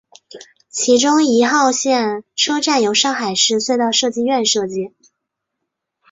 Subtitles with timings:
[0.71, 4.95] 其中一号线车站由上海市隧道设计院设计。